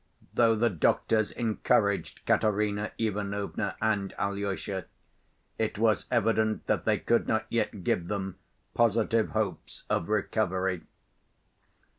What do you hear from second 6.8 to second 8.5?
they could not yet give them